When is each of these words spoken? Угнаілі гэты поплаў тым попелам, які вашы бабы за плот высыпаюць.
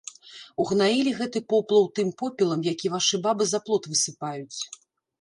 Угнаілі 0.63 1.11
гэты 1.19 1.43
поплаў 1.53 1.85
тым 2.01 2.09
попелам, 2.23 2.67
які 2.73 2.95
вашы 2.97 3.23
бабы 3.29 3.43
за 3.55 3.59
плот 3.69 3.83
высыпаюць. 3.95 4.57